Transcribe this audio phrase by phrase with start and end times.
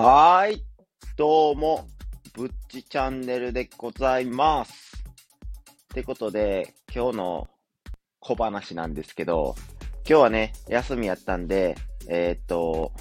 [0.00, 0.64] はーい。
[1.16, 1.88] どうも、
[2.32, 5.02] ぶっちチャンネルでございます。
[5.02, 7.48] ってことで、今日の
[8.20, 9.56] 小話なんですけど、
[10.08, 11.74] 今日はね、休みやったんで、
[12.06, 12.92] えーっと、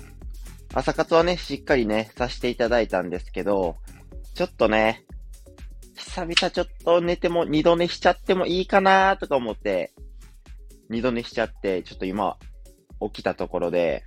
[0.73, 3.75] 朝活はね、しっかりね、させていただいたんですけど、
[4.34, 5.05] ちょっとね、
[5.98, 9.93] 久々ちょっと寝ても、二度寝しちゃってもいいかなとか思って、
[10.89, 12.39] 二度寝しちゃって、ちょっと今、
[13.13, 14.03] 起きたところで、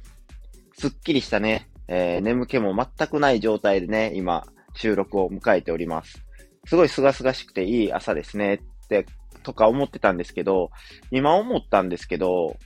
[0.77, 6.25] すっきりしたね、えー眠気も全くない状態でね、今、収録を迎えております。
[6.67, 9.07] すごい清々しくていい朝ですね、って、
[9.43, 10.71] とか思ってたんですけど、
[11.11, 12.57] 今思ったんですけど、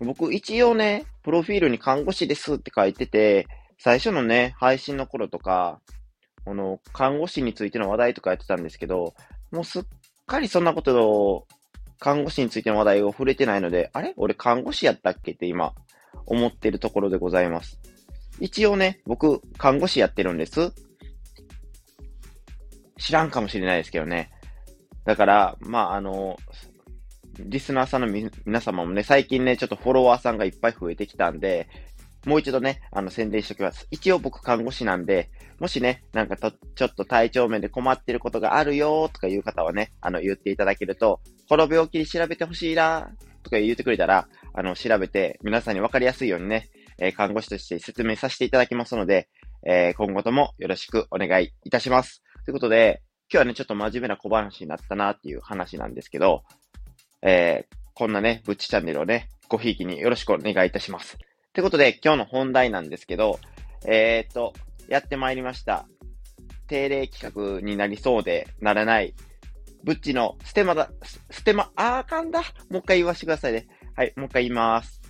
[0.00, 3.46] 僕一応ね、プロフィールに看護師ですって書いてて、
[3.78, 5.80] 最初のね、配信の頃とか、
[6.44, 9.14] この、看護師についての話題とかやってたんですけど、
[9.50, 9.82] もうすっ
[10.26, 11.46] かりそんなことを、
[12.00, 14.12] 看護師についての話題を触れてないので、あれ？
[14.16, 15.32] 俺看護師やったっけ？
[15.32, 15.72] って今、
[16.26, 17.80] 思ってるところでございます。
[18.40, 20.72] 一応ね、僕、看護師やってるんです。
[22.98, 24.30] 知らんかもしれないですけどね。
[25.04, 26.38] だから、まあ、あの、
[27.38, 31.68] リスナーさんのみ皆様もね、最近ね、ちょっとフォロワーさんがいっぱい増えてきたんで、
[32.26, 33.86] もう一度ね、あの、宣伝しておきます。
[33.90, 43.10] 一応僕看護師なんで、もしね、なんかと、ちょっと体調面で困ってることがあるよとかいう方はね、あの、言っていただけると、この病気に調べてほしいな
[43.42, 49.28] とか言ってくれたら、あの、調べて、皆さんに分かりやすいようにね、え看護師として説明させていただきますので、
[49.66, 52.22] え今後ともよろしくお願いいたします。
[52.44, 56.44] ということで、今日はね、ちょっと真面目な小話になったなっていう話なんですけど、
[57.22, 61.16] えーこんなね、ぶっちチャンネルをね、ごひいきによろしくお願いいたします。
[61.52, 63.38] ということで、今日の本題なんですけど、
[63.86, 64.52] えー、っと、
[64.88, 65.86] やってまいりました。
[66.66, 69.14] 定例企画になりそうで、ならない、
[69.84, 70.90] ブッチのステマだ、
[71.30, 72.40] ステマ、あーかんだ。
[72.68, 73.68] もう一回言わせてくださいね。
[73.94, 75.03] はい、もう一回言います。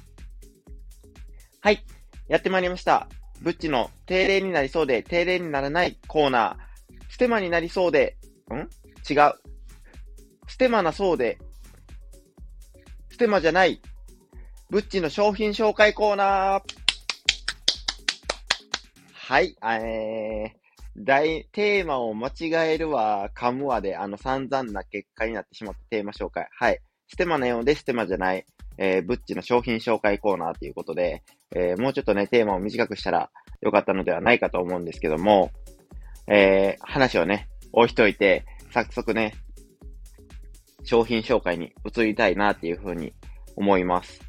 [1.64, 1.82] はい、
[2.28, 3.08] やってまいりました。
[3.40, 6.94] ブッチの定例になりそうで、定例にならないコーナー。
[7.08, 8.18] ステマになりそうで、
[8.52, 8.54] ん？
[9.10, 9.32] 違う。
[10.46, 11.38] ステマなそうで、
[13.10, 13.80] ステマじゃない。
[14.68, 16.62] ブッチの商品紹介コーナー。
[19.14, 26.46] はい、えー、大、テーマを間違えるわ、噛むわで、あの、散々な結果になってしまったテーマ紹介。
[26.58, 26.80] はい。
[27.08, 28.44] ステマのようでステマじゃない、
[28.76, 31.22] えー、ブッチの商品紹介コーナーということで、
[31.54, 35.50] えー、もうちょっとね、テーマを短くしたらよかったのではないかと思うんですけども、
[36.26, 39.34] えー、話をね、置いといて、早速ね、
[40.82, 43.14] 商品紹介に移りたいなっていうふうに
[43.56, 44.20] 思います。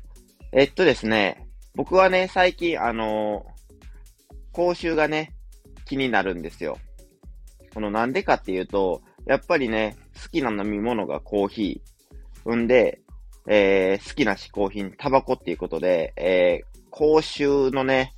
[0.51, 3.55] えっとですね、僕はね、最近、あのー
[4.55, 5.33] 講習がね、
[5.83, 6.77] 気になるんですよ。
[7.73, 12.55] このなんでかっていうと、やっぱりね、好きな飲み物がコーヒー。
[12.55, 13.01] んで、
[13.47, 18.13] えー、好きな嗜好品、タバコっていうことで、えー、講習のね、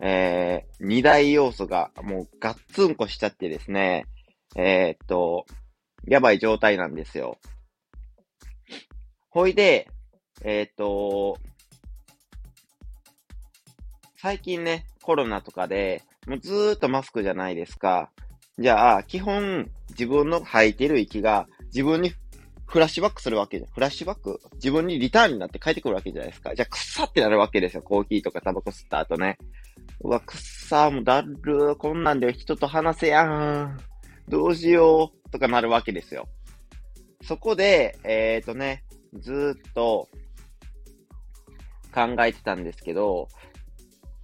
[0.00, 4.04] えー、二大要素がもうガッツンコしちゃってですね、
[4.56, 5.46] えー、っと、
[6.06, 7.38] やばい状態なんですよ。
[9.30, 9.88] ほいで、
[10.42, 11.38] えー、っと、
[14.16, 18.10] 最近ね、コロナとかで、もうずーっとマスクじゃないですか。
[18.58, 22.12] じゃあ、基本、自分の吐いてる息が、自分に
[22.72, 24.40] フラッシュバックするわけじゃん、フラッシュバック？
[24.54, 26.54] 自分にリターンになって帰ってくるわけじゃないですか。
[26.54, 27.82] じゃあ、くっさってなるわけですよ。
[27.82, 29.36] コーヒーとかタバコ吸った後ね。
[30.00, 33.78] うわ、くっさ、もうだるー、こんなんで人と話せやん。
[34.26, 36.28] どうしよう、とかなるわけですよ。
[37.22, 38.84] そこで、えーとね、
[39.20, 40.08] ずっと
[41.94, 43.28] 考えてたんですけど、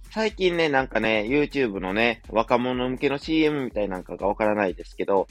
[0.09, 5.27] 最近ね、なんかね、YouTube のね、若者向けの CM みたいなんかがわからないですけど、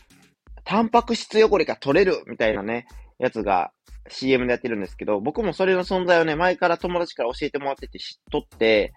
[0.62, 2.86] タンパク質汚れが取れるみたいなね、
[3.18, 3.72] やつが
[4.08, 8.94] CM でやってるんですけど、僕もそれの存在をね、前から友達から教えてもらってて知っとって、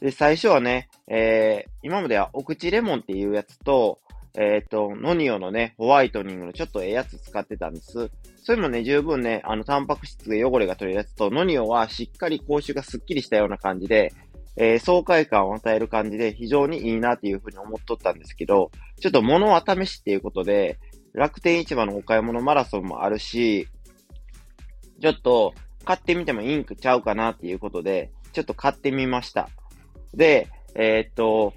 [0.00, 4.00] で、最初はね、えー、今まではお口レモンっていうやつと、
[4.36, 8.10] えっ、と、ノニオのね、ホワイトニングのちょっとええやつ使ってたんです。
[8.42, 14.12] それもね、十分ね、あの、タンパク質が汚れが取れるやつと、ノニオはしっかり口臭がスッキリしたような感じで、
[14.56, 18.70] えー爽快感を与える感じで非常にいいなっていうふうに思っとったんですけど、
[19.00, 20.78] ちょっと物は試しっていうことで、
[21.14, 23.68] 楽天市場のお買い物マラソンもあるし、
[25.00, 29.48] ちょっと買ってみてもいいんちゃうかなっていうことで、ちょっと買ってみました。
[30.12, 31.54] で、えーっと、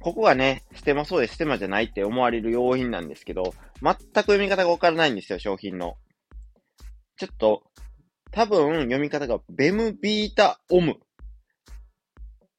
[0.00, 5.96] ここがね、ステマそうでステマじゃないって思われる要因なんですけど、全く読み方がわからないんですよ、商品の。
[7.16, 7.62] ちょっと、
[8.30, 10.96] 多分読み方がベムビータオム。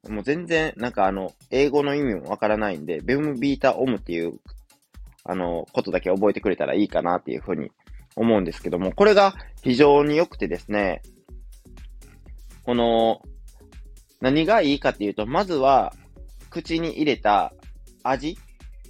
[0.09, 4.39] もう全然、なんかあの、英語の意味もわからないんで、ベムビータオムっていう、
[5.23, 7.71] あの、ことだけ覚えてくれたらいいかなっていうふうに
[8.15, 11.01] 思うんですけども、これが非常に良くてですね、
[12.63, 13.21] この、
[14.19, 15.93] 何がいいかっていうと、まずは、
[16.49, 17.53] 口に入れた
[18.03, 18.37] 味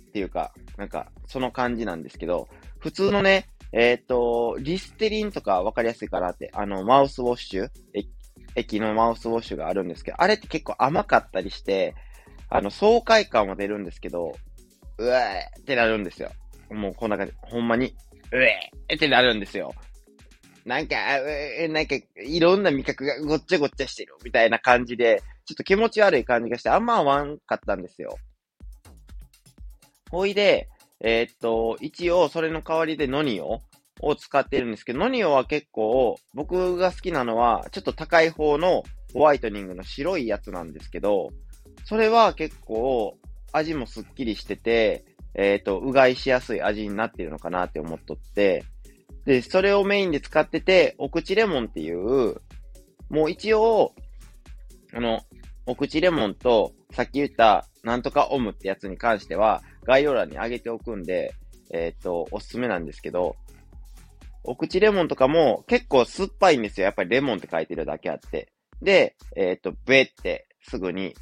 [0.10, 2.50] っていうか、なんか、その感じなんですけど、
[2.80, 7.70] 普通のね、えっ、ー、と、リステリンとかわかりやすいかなって、あの、マウスウォッシュ、
[8.56, 11.96] 液のマウスウォッシュがあるんですけど、あれって結構甘かったりして、
[12.50, 14.36] あの、爽快感は出るんですけど、
[15.02, 16.32] うえってなるんですよ。
[16.70, 17.96] もうこんな感じ、ほんまに、
[18.32, 19.74] うえってなるんですよ。
[20.66, 28.18] なんか、えなんか、いろんな味覚がごっちゃごっちゃしてるみたいな感じで、ちょっと気持ち悪い感じがして、あんま合わんかったんですよ。
[30.12, 30.70] ほいで、
[31.00, 33.62] えー、っと、一応それの代わりでノニオ
[34.02, 38.84] を使ってるんですけど、ノニオは結構、僕が好きなのは、ちょっと高い方の
[39.14, 41.30] ホワイトニングの白いやつなんですけど、
[41.86, 43.18] それは結構、
[43.52, 48.66] 味もすっきりしてて、えっ、と、うがいしやすい味になってるのかなって思っとって、
[49.26, 52.42] で、それをメインで使ってて、お口レモンっていう、
[53.10, 53.94] もう一応、
[54.94, 55.22] あの、
[55.66, 61.34] お口レモンと、さっき言った、なんとかオムってやつに関しては、概要欄に上げておくんで、
[61.72, 63.36] えっ、ー、と、おすすめなんですけど、
[64.44, 66.86] お口レモンとかも結構酸っぱいんですよ。
[66.86, 68.52] やっぱりレモンって書いてるだけあって。
[68.82, 71.14] で、えっ、ー、と、べってすぐに、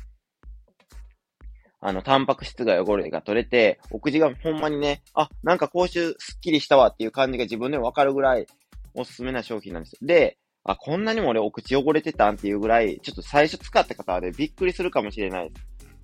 [1.82, 8.48] あの、タンパク質が汚れが取れて、お口がほんまにね、あ、なんか口臭すっきりしたわっていう感じが自分でもわかるぐらい
[8.94, 10.00] おすすめな商品なんですよ。
[10.02, 15.52] で、あ、こんなにも俺お口汚れてたんっていうぐらい、ちょっと最初使った方でびっくりするかもしれない。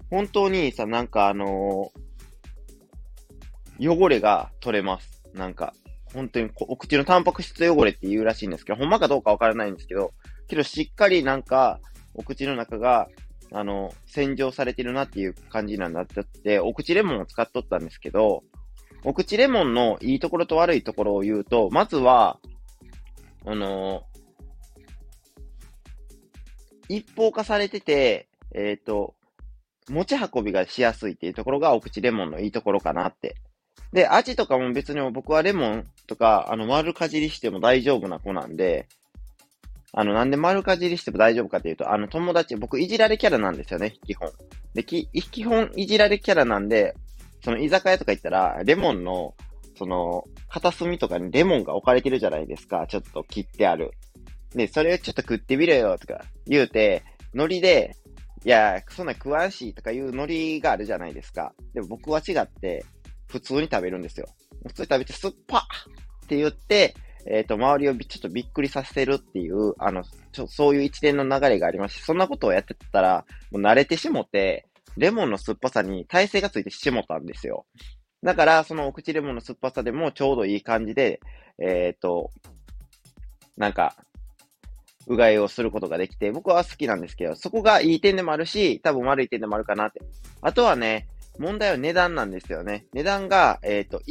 [0.10, 5.24] 本当にさ、なんかあのー、汚れが取れます。
[5.34, 5.74] なんか、
[6.14, 10.14] 本当にお口のタンパク質汚れって言うらしいんですけど、ほんまかどうかわからないんですけど、
[10.48, 11.80] けどしっかりなんか、
[12.14, 13.10] お口の中が、
[13.52, 18.44] あの、洗浄されてるなっていう感じなんだって、お口レモンを使っとったんですけど、
[19.04, 22.40] お口レモンのいいところと悪いところを言うと、まずは、
[23.46, 29.16] あのー、一方化されてて、えっ、ー、と、
[29.90, 33.36] 持ち運びがしやすいっていうところがお口レモンのいいところかなって。
[33.94, 38.88] で、味とかも別に僕はレモンとか、あの、丸かじりしても大丈夫な子なんで、
[39.98, 44.30] あの、なんで丸かじりしても大丈夫かっていうと、あの、友達、僕、いじられキャラなんですよね、基本。
[44.74, 46.94] で、き、基本、いじられキャラなんで、
[47.42, 49.36] その、居酒屋とか行ったら、レモンの、
[49.78, 53.92] その、片隅とかにレモンが置かれてるじゃないですか、ちょっと切ってある。
[54.54, 57.04] で、それをちょっと食ってみろよ、とか言うて、
[57.34, 57.96] ノリで、
[58.44, 61.54] いや、そんな食わんし、とかいうノリがあるじゃないですか。
[61.74, 62.84] でも僕は違って、
[63.28, 64.28] 普通に食べるんですよ。
[64.68, 65.68] 普通に食べて、酸っぱ
[66.26, 66.96] って言って、
[67.28, 74.68] えっ、ー、と、周りをちょっとびっくりさせるっていう、あの、ちょそういう一連の流れがありまして、そんなことをやってたら、もう慣れてしもて、
[74.98, 77.66] レモンの酸っぱさに耐性がついてしもたんですよ。
[78.24, 81.20] だから、そのお口レモンの酸っぱさでもちょうどいい感じで、
[81.60, 82.32] えっ、ー、と、
[83.58, 83.96] なんか、
[85.08, 90.02] うがいをすることができて、僕は好きなんですけど、そこがいい点でもあるし、多分悪い点でもあるかなって。
[90.42, 91.08] あとはね、
[91.38, 92.86] 問題は値段なんですよね。
[92.94, 94.02] 値段が、えっ、ー、と、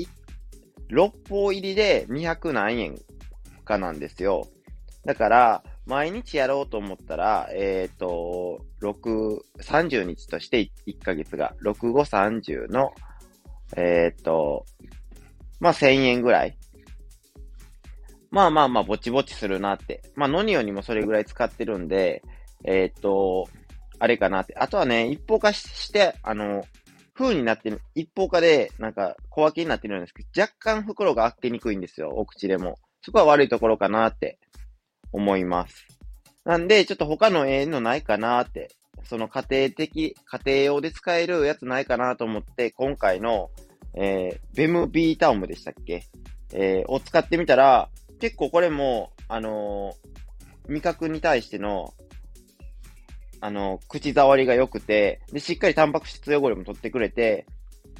[0.90, 2.98] 6本入りで200何円
[3.64, 4.48] かなんですよ。
[5.04, 12.92] だから、毎日やろうと思ったら、えっ、ー、と、6、30日として1ヶ月が、6、5、30の、
[13.76, 14.64] えっ、ー、と、
[15.60, 16.56] まあ、1000円ぐらい。
[18.30, 20.02] まあまあまあ、ぼちぼちするなって。
[20.14, 22.22] まあ、ノニオにもそれぐらい使ってるんで、
[22.64, 23.48] えっ、ー、と、
[23.98, 24.54] あれかなって。
[24.56, 26.64] あとはね、一方化して、あの、
[27.14, 32.78] 風になってる、一方化で、なんか、小分けになってるんですけど、若干袋が開けにくいんですよ、お口でも。
[33.02, 34.38] そこは悪いところかなって
[35.12, 35.86] 思います。
[36.44, 38.70] なんで、ちょっと他のえのないかなって、
[39.04, 43.50] その家庭的、家庭用で使えるやつないかなと思って、今回の、
[43.94, 46.04] えー、ベムビータオムでしたっけ？
[46.52, 51.94] えー、を使ってみたら、結構これも、あのー、味覚に対しての
[53.44, 57.44] あの、口触りが良くて、で、しっかりタンパク質汚れも取ってくれて、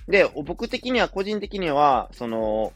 [0.08, 2.72] で、僕的には、個人的には、その、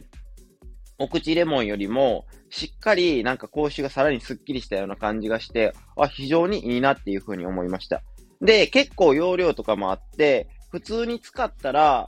[0.99, 8.03] お口レモンよりも、しっかりなんか口臭がさらにスッキリしたような感じがして、あ、非常にいいなっていうふうに思いました。
[8.43, 12.07] で、結構容量とかもあって、普通に使ったら、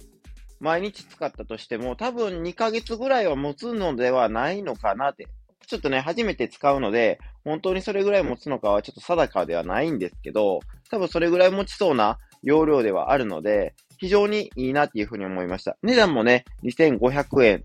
[0.61, 5.27] 毎日使ったとしても、多分2ヶ月ぐらいは持つのではないのかなって。
[5.71, 10.59] ちょっとね、初めて使うので、本当にそれぐらい持つのかはちょっと定かではないんですけど、
[10.91, 15.77] 多分それぐらい持ちそうな容量ではあるので、非常にいいなっていうふうに思いました。
[15.85, 17.65] 値段もね、2500円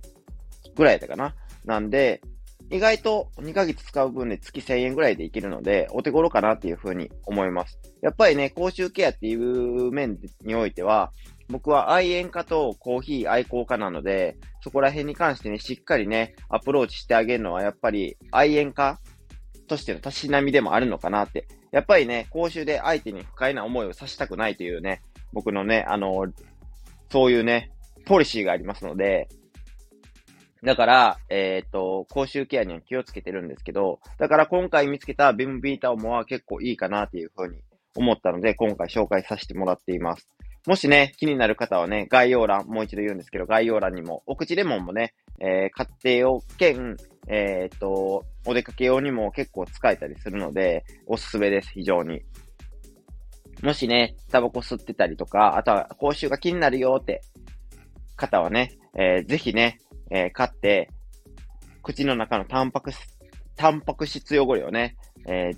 [0.76, 1.34] ぐらいだかな。
[1.66, 2.22] なんで、
[2.70, 7.80] 意外と2ヶ月使う分で月1000円ぐらいでいけるので、お手頃かなっていうふうに思います。
[8.04, 11.12] やっぱりね、口臭ケアっていう面においては、
[11.50, 19.00] 僕は愛煙家とコーヒー愛好家なので、そこら辺に関してね、しっかりね、アプローチしてあげるのはやっぱり愛煙家
[19.68, 21.48] としてのたしなみでもあるのかなって。
[21.72, 25.02] やっぱりね、講習で相手に不快な思いをさせたくないというね、
[25.34, 26.26] 僕のね、あの、
[27.12, 27.72] そういうね、
[28.06, 29.28] ポリシーがありますので、
[30.64, 37.60] だから、えっ、と、口臭ケアには気をつけてるんですけど、だから今回見つけたビムビータオモは結構いいかなっていうふうに
[37.96, 40.28] 思ったので、今回紹介させてもらっています。
[40.68, 52.22] もしね、気になる方はね、概要欄、もう一度言うんですけど、概要欄にも、お口レモンもね、えー、買って用兼、えっ、と、お出かけ用にも結構使えたりするので、おすすめです、非常に。
[53.62, 57.22] もしね、タバコ吸ってたりとか、あとは口臭が気になるよって
[58.16, 59.80] 方はね、えー、ぜひね、
[60.12, 60.90] えー、買って、
[61.84, 63.00] 口の中のタンパク質、
[63.56, 65.58] タンパク質汚れをね、えー、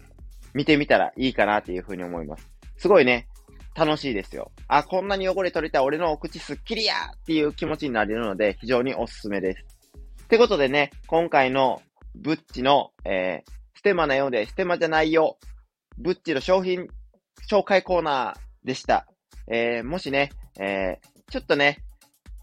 [0.53, 2.49] 見てみたらいいかなっていうふうに思います。
[2.77, 3.27] すごいね、
[3.77, 4.51] 楽しいですよ。
[4.67, 9.65] あ、こんなに汚れ取れた俺のお口すっきりやっていう気持ちになれるので、非常におすすめです。
[10.23, 11.83] ってことでね、今回の
[12.15, 15.37] ブッチの、えー、ステマなようで、ステマじゃないよ、
[15.99, 16.87] ブッチの商品
[17.47, 19.07] 紹介コーナーでした。
[19.47, 21.83] えー、もしね、えー、ちょっとね、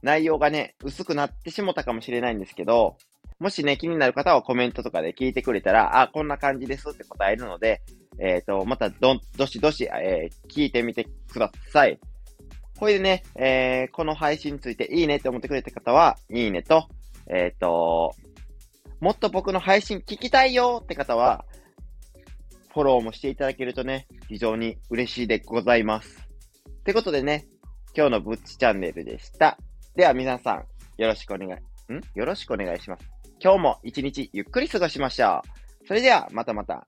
[0.03, 2.97] 内容がね、薄くなってしもたかもしれないんですけど、
[3.41, 7.83] もしね、気になる方はコメントとかで聞いてくれたら、あ、こんな感じですって答えるので、
[8.19, 11.99] えっ、ー、と、またど、どしどし、えー、聞いてみてください。
[12.79, 16.89] これでね、えー、この配信についていいねって思ってくれた方は、いいねと、
[17.27, 18.15] えっ、ー、と、
[19.01, 21.45] もっと僕の配信聞きたいよって方は、
[22.73, 26.27] フォローもしていただけるとね、非常に嬉しいでございます。
[26.69, 27.47] ってことでね、
[27.97, 29.57] 今日のぶっちチャンネルでした。
[29.95, 30.65] では皆さん、
[31.01, 31.53] よろしくお願い、
[31.93, 32.01] ん？
[32.15, 33.05] よろしくお願いします。
[33.41, 35.43] 今日も一日ゆっくり過ごしましょ
[35.85, 35.87] う。
[35.87, 36.87] それでは、またまた。